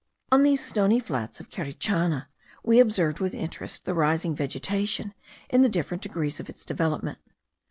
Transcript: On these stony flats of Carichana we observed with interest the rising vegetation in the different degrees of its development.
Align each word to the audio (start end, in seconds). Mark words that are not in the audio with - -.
On 0.31 0.41
these 0.41 0.65
stony 0.65 0.99
flats 0.99 1.39
of 1.39 1.51
Carichana 1.51 2.25
we 2.63 2.79
observed 2.79 3.19
with 3.19 3.35
interest 3.35 3.85
the 3.85 3.93
rising 3.93 4.33
vegetation 4.35 5.13
in 5.47 5.61
the 5.61 5.69
different 5.69 6.01
degrees 6.01 6.39
of 6.39 6.49
its 6.49 6.65
development. 6.65 7.19